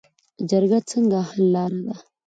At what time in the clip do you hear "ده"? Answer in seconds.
1.85-1.95